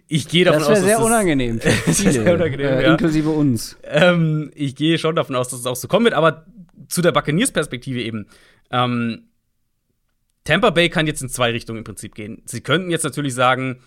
[0.06, 1.60] Ich gehe davon das aus, dass sehr unangenehm.
[1.86, 2.90] das wäre sehr unangenehm, äh, ja.
[2.92, 3.76] inklusive uns.
[3.84, 6.14] Ähm, ich gehe schon davon aus, dass es auch so kommen wird.
[6.14, 6.44] Aber
[6.88, 8.26] zu der Buccaneers-Perspektive eben.
[8.70, 9.28] Ähm,
[10.44, 12.42] Tampa Bay kann jetzt in zwei Richtungen im Prinzip gehen.
[12.46, 13.80] Sie könnten jetzt natürlich sagen,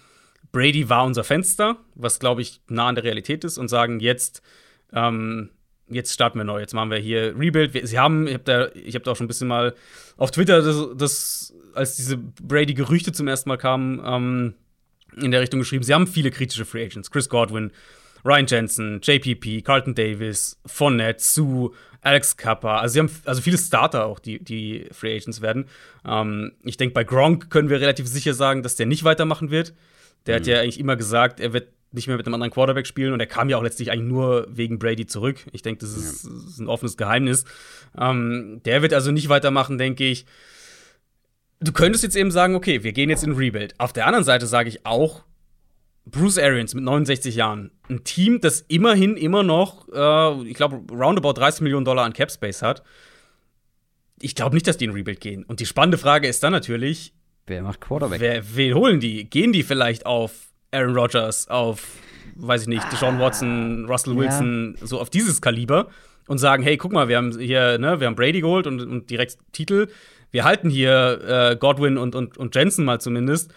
[0.51, 4.41] Brady war unser Fenster, was glaube ich nah an der Realität ist, und sagen jetzt
[4.93, 5.49] ähm,
[5.87, 7.87] jetzt starten wir neu, jetzt machen wir hier Rebuild.
[7.87, 9.75] Sie haben, ich habe da, hab da auch schon ein bisschen mal
[10.17, 14.53] auf Twitter, das, das als diese Brady-Gerüchte zum ersten Mal kamen, ähm,
[15.17, 17.11] in der Richtung geschrieben, sie haben viele kritische Free Agents.
[17.11, 17.71] Chris Godwin,
[18.23, 22.79] Ryan Jensen, JPP, Carlton Davis, Fournette, Sue, Alex Kappa.
[22.79, 25.65] Also sie haben also viele Starter auch, die, die Free Agents werden.
[26.05, 29.73] Ähm, ich denke, bei Gronk können wir relativ sicher sagen, dass der nicht weitermachen wird.
[30.25, 30.39] Der mhm.
[30.39, 33.19] hat ja eigentlich immer gesagt, er wird nicht mehr mit einem anderen Quarterback spielen und
[33.19, 35.37] er kam ja auch letztlich eigentlich nur wegen Brady zurück.
[35.51, 36.31] Ich denke, das ist, ja.
[36.31, 37.45] ist, ein offenes Geheimnis.
[37.97, 40.25] Ähm, der wird also nicht weitermachen, denke ich.
[41.59, 43.79] Du könntest jetzt eben sagen, okay, wir gehen jetzt in Rebuild.
[43.79, 45.23] Auf der anderen Seite sage ich auch,
[46.05, 51.33] Bruce Arians mit 69 Jahren, ein Team, das immerhin immer noch, äh, ich glaube, roundabout
[51.33, 52.83] 30 Millionen Dollar an Cap Space hat.
[54.19, 55.43] Ich glaube nicht, dass die in Rebuild gehen.
[55.43, 57.13] Und die spannende Frage ist dann natürlich,
[57.47, 58.21] Wer macht Quarterback?
[58.21, 59.29] Wer, wen holen die?
[59.29, 61.97] Gehen die vielleicht auf Aaron Rodgers, auf,
[62.35, 64.87] weiß ich nicht, Deshaun Watson, Russell Wilson, ja.
[64.87, 65.87] so auf dieses Kaliber
[66.27, 69.09] und sagen, hey, guck mal, wir haben hier, ne, wir haben Brady geholt und, und
[69.09, 69.87] direkt Titel.
[70.31, 73.53] Wir halten hier äh, Godwin und, und, und Jensen mal zumindest.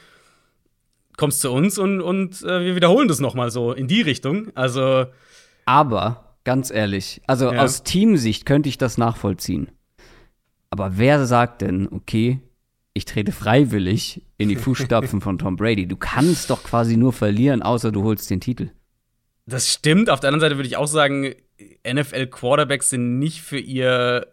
[1.16, 4.48] Kommst zu uns und, und äh, wir wiederholen das noch mal so in die Richtung.
[4.56, 5.06] Also
[5.66, 7.62] Aber, ganz ehrlich, also ja.
[7.62, 9.70] aus Teamsicht könnte ich das nachvollziehen.
[10.70, 12.40] Aber wer sagt denn, okay,
[12.94, 15.86] ich trete freiwillig in die Fußstapfen von Tom Brady?
[15.86, 18.70] Du kannst doch quasi nur verlieren, außer du holst den Titel.
[19.46, 20.08] Das stimmt.
[20.08, 21.34] Auf der anderen Seite würde ich auch sagen,
[21.86, 24.28] NFL-Quarterbacks sind nicht für ihr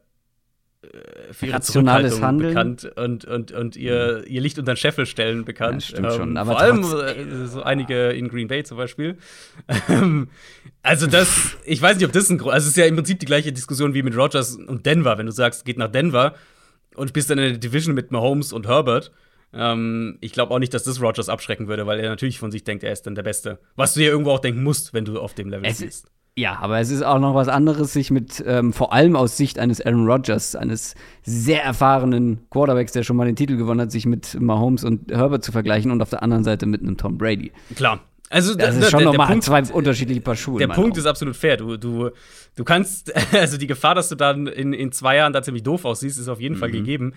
[0.83, 5.07] äh, für ihre Rationales Handeln bekannt und, und, und ihr, ihr Licht unter den Scheffel
[5.07, 5.81] stellen bekannt.
[5.81, 6.37] Ja, stimmt ähm, schon.
[6.37, 9.17] Aber vor allem äh, so einige in Green Bay zum Beispiel.
[9.89, 10.29] Ähm,
[10.83, 13.25] also das, ich weiß nicht, ob das ein also es ist ja im Prinzip die
[13.25, 16.35] gleiche Diskussion wie mit Rogers und Denver, wenn du sagst, geht nach Denver
[16.95, 19.11] und bist dann in der Division mit Mahomes und Herbert.
[19.53, 22.63] Ähm, ich glaube auch nicht, dass das Rogers abschrecken würde, weil er natürlich von sich
[22.63, 23.59] denkt, er ist dann der Beste.
[23.75, 26.07] Was du dir irgendwo auch denken musst, wenn du auf dem Level bist.
[26.37, 29.59] Ja, aber es ist auch noch was anderes, sich mit, ähm, vor allem aus Sicht
[29.59, 34.05] eines Aaron Rodgers, eines sehr erfahrenen Quarterbacks, der schon mal den Titel gewonnen hat, sich
[34.05, 37.51] mit Mahomes und Herbert zu vergleichen und auf der anderen Seite mit einem Tom Brady.
[37.75, 37.99] Klar.
[38.31, 40.57] Also das ist schon nochmal zwei unterschiedliche Paar Schuhe.
[40.57, 41.57] Der Punkt ist absolut fair.
[41.57, 42.11] Du, du,
[42.55, 45.83] du kannst, also die Gefahr, dass du dann in, in zwei Jahren da ziemlich doof
[45.83, 46.59] aussiehst, ist auf jeden mhm.
[46.59, 47.13] Fall gegeben.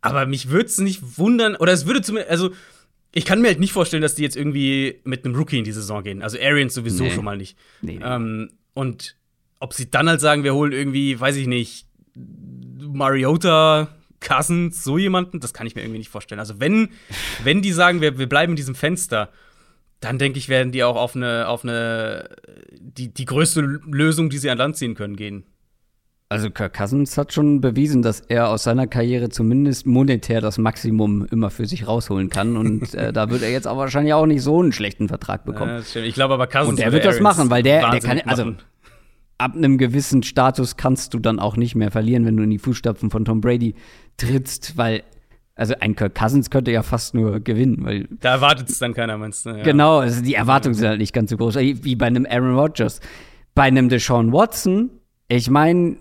[0.00, 2.50] Aber mich würde es nicht wundern, oder es würde zumindest, also
[3.12, 5.72] ich kann mir halt nicht vorstellen, dass die jetzt irgendwie mit einem Rookie in die
[5.72, 6.22] Saison gehen.
[6.22, 7.10] Also Arians sowieso nee.
[7.10, 7.56] schon mal nicht.
[7.80, 8.00] Nee.
[8.02, 9.16] Ähm, und
[9.60, 11.86] ob sie dann halt sagen, wir holen irgendwie, weiß ich nicht,
[12.80, 13.88] Mariota,
[14.20, 16.40] Cousins, so jemanden, das kann ich mir irgendwie nicht vorstellen.
[16.40, 16.90] Also wenn,
[17.44, 19.30] wenn die sagen, wir, wir bleiben in diesem Fenster,
[20.00, 22.28] dann denke ich, werden die auch auf eine, auf eine,
[22.78, 25.44] die, die größte Lösung, die sie an Land ziehen können, gehen.
[26.30, 31.24] Also Kirk Cousins hat schon bewiesen, dass er aus seiner Karriere zumindest monetär das Maximum
[31.30, 32.58] immer für sich rausholen kann.
[32.58, 35.82] Und äh, da wird er jetzt auch wahrscheinlich auch nicht so einen schlechten Vertrag bekommen.
[35.94, 38.52] Ja, ich glaube aber Cousins Und der wird das machen, weil der, der kann, also
[39.38, 42.58] ab einem gewissen Status kannst du dann auch nicht mehr verlieren, wenn du in die
[42.58, 43.74] Fußstapfen von Tom Brady
[44.18, 45.04] trittst, weil
[45.58, 49.18] also ein Kirk Cousins könnte ja fast nur gewinnen, weil da erwartet es dann keiner,
[49.18, 49.50] meinst du?
[49.50, 49.64] Ja.
[49.64, 53.00] Genau, also die Erwartungen sind halt nicht ganz so groß wie bei einem Aaron Rodgers,
[53.54, 54.90] bei einem Deshaun Watson.
[55.26, 55.96] Ich meine,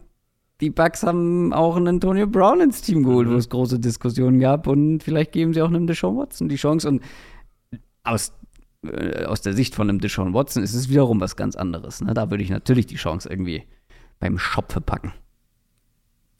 [0.61, 3.33] die Bucks haben auch einen Antonio Brown ins Team geholt, mhm.
[3.33, 4.67] wo es große Diskussionen gab.
[4.67, 6.87] Und vielleicht geben sie auch einem Deshaun Watson die Chance.
[6.87, 7.01] Und
[8.03, 8.33] aus,
[8.83, 12.01] äh, aus der Sicht von einem Deshaun Watson ist es wiederum was ganz anderes.
[12.01, 12.13] Ne?
[12.13, 13.63] Da würde ich natürlich die Chance irgendwie
[14.19, 15.13] beim Schopfe packen.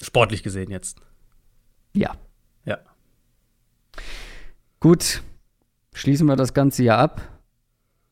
[0.03, 0.99] Sportlich gesehen jetzt.
[1.93, 2.13] Ja.
[2.13, 2.26] Ja.
[4.79, 5.23] Gut,
[5.93, 7.21] schließen wir das Ganze ja ab.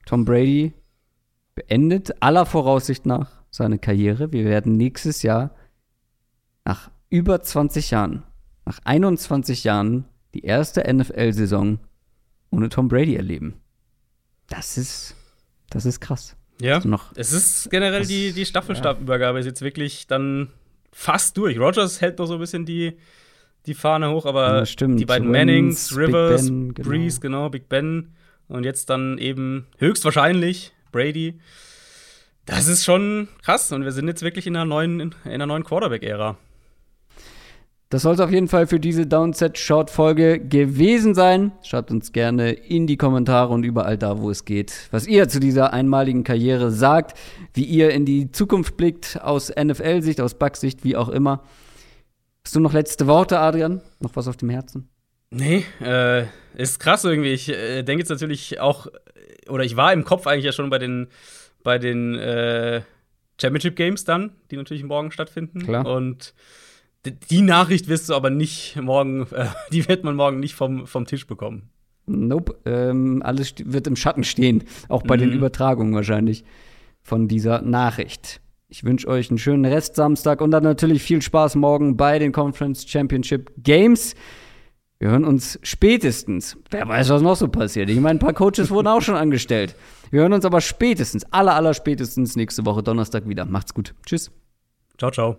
[0.06, 0.74] Tom Brady
[1.54, 4.32] beendet aller Voraussicht nach seine Karriere.
[4.32, 5.56] Wir werden nächstes Jahr
[6.66, 8.24] nach über 20 Jahren,
[8.66, 11.80] nach 21 Jahren, die erste NFL-Saison
[12.50, 13.62] ohne Tom Brady erleben.
[14.48, 15.16] Das ist,
[15.70, 16.36] das ist krass.
[16.60, 20.50] Ja, also noch, es ist generell das, die, die Staffelstabübergabe ist jetzt wirklich dann
[20.92, 21.60] fast durch.
[21.60, 22.98] Rogers hält noch so ein bisschen die,
[23.68, 26.90] die Fahne hoch, aber ja, die beiden Mannings, Rivers, ben, genau.
[26.90, 28.14] Breeze, genau, Big Ben
[28.48, 31.40] und jetzt dann eben höchstwahrscheinlich Brady.
[32.46, 35.64] Das ist schon krass und wir sind jetzt wirklich in einer neuen, in einer neuen
[35.64, 36.38] Quarterback-Ära.
[37.90, 41.52] Das soll es auf jeden Fall für diese Downset-Short-Folge gewesen sein.
[41.62, 45.40] Schreibt uns gerne in die Kommentare und überall da, wo es geht, was ihr zu
[45.40, 47.18] dieser einmaligen Karriere sagt,
[47.54, 51.44] wie ihr in die Zukunft blickt, aus NFL-Sicht, aus Bug-Sicht, wie auch immer.
[52.46, 53.82] Hast du noch letzte Worte, Adrian?
[54.00, 54.88] Noch was auf dem Herzen?
[55.32, 57.34] Nee, äh, ist krass irgendwie.
[57.34, 58.86] Ich äh, denke jetzt natürlich auch,
[59.50, 61.08] oder ich war im Kopf eigentlich ja schon bei den,
[61.64, 62.84] bei den äh,
[63.42, 65.64] Championship Games dann, die natürlich morgen stattfinden.
[65.64, 65.88] Klar.
[65.88, 66.36] Und
[67.32, 71.08] die Nachricht wirst du aber nicht morgen, äh, die wird man morgen nicht vom, vom
[71.08, 71.72] Tisch bekommen.
[72.06, 75.22] Nope, ähm, alles wird im Schatten stehen, auch bei mhm.
[75.22, 76.46] den Übertragungen wahrscheinlich
[77.02, 78.40] von dieser Nachricht.
[78.76, 82.34] Ich wünsche euch einen schönen Rest Samstag und dann natürlich viel Spaß morgen bei den
[82.34, 84.16] Conference Championship Games.
[85.00, 86.58] Wir hören uns spätestens.
[86.72, 87.90] Wer weiß, was noch so passiert.
[87.90, 89.76] Ich meine, ein paar Coaches wurden auch schon angestellt.
[90.12, 93.46] Wir hören uns aber spätestens, aller, aller spätestens nächste Woche Donnerstag wieder.
[93.46, 93.96] Macht's gut.
[94.06, 94.30] Tschüss.
[94.98, 95.38] Ciao, ciao.